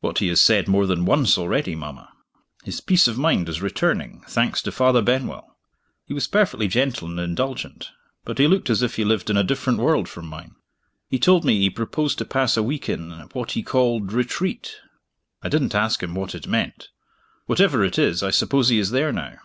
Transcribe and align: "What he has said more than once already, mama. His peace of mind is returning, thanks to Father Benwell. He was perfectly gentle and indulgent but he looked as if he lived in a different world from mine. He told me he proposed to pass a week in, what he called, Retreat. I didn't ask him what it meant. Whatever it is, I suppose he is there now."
"What 0.00 0.18
he 0.18 0.26
has 0.26 0.42
said 0.42 0.66
more 0.66 0.86
than 0.88 1.04
once 1.04 1.38
already, 1.38 1.76
mama. 1.76 2.12
His 2.64 2.80
peace 2.80 3.06
of 3.06 3.16
mind 3.16 3.48
is 3.48 3.62
returning, 3.62 4.24
thanks 4.26 4.60
to 4.62 4.72
Father 4.72 5.02
Benwell. 5.02 5.56
He 6.04 6.12
was 6.12 6.26
perfectly 6.26 6.66
gentle 6.66 7.06
and 7.08 7.20
indulgent 7.20 7.90
but 8.24 8.38
he 8.38 8.48
looked 8.48 8.70
as 8.70 8.82
if 8.82 8.96
he 8.96 9.04
lived 9.04 9.30
in 9.30 9.36
a 9.36 9.44
different 9.44 9.78
world 9.78 10.08
from 10.08 10.26
mine. 10.26 10.56
He 11.08 11.20
told 11.20 11.44
me 11.44 11.60
he 11.60 11.70
proposed 11.70 12.18
to 12.18 12.24
pass 12.24 12.56
a 12.56 12.62
week 12.64 12.88
in, 12.88 13.12
what 13.34 13.52
he 13.52 13.62
called, 13.62 14.12
Retreat. 14.12 14.78
I 15.44 15.48
didn't 15.48 15.76
ask 15.76 16.02
him 16.02 16.16
what 16.16 16.34
it 16.34 16.48
meant. 16.48 16.88
Whatever 17.46 17.84
it 17.84 18.00
is, 18.00 18.20
I 18.24 18.32
suppose 18.32 18.68
he 18.68 18.80
is 18.80 18.90
there 18.90 19.12
now." 19.12 19.38